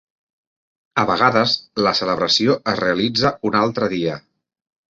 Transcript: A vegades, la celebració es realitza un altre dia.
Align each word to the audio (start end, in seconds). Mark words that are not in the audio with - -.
A 1.01 1.03
vegades, 1.09 1.53
la 1.87 1.93
celebració 2.01 2.57
es 2.75 2.81
realitza 2.83 3.33
un 3.51 3.63
altre 3.63 3.95
dia. 3.97 4.21